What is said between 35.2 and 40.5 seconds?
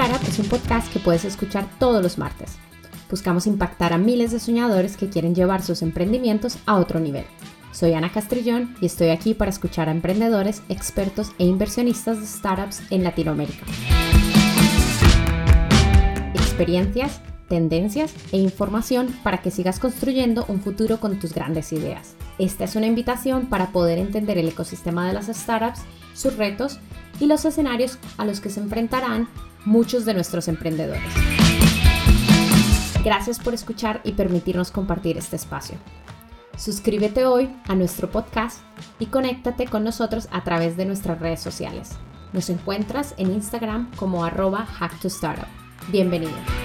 espacio. Suscríbete hoy a nuestro podcast y conéctate con nosotros a